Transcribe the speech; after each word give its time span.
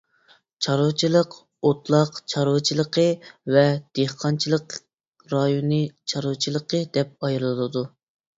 چارۋىچىلىقى 0.65 1.41
ئوتلاق 1.69 2.17
چارۋىچىلىقى 2.33 3.05
ۋە 3.57 3.63
دېھقانچىلىق 4.01 4.75
رايونى 5.35 5.81
چارۋىچىلىقى 6.15 6.83
دەپ 6.99 7.15
ئايرىلىدۇ. 7.31 7.87